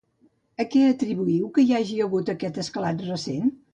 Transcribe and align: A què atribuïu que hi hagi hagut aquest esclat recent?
A 0.61 0.65
què 0.75 0.81
atribuïu 0.93 1.51
que 1.57 1.65
hi 1.67 1.75
hagi 1.81 1.99
hagut 2.07 2.33
aquest 2.35 2.59
esclat 2.65 3.05
recent? 3.11 3.59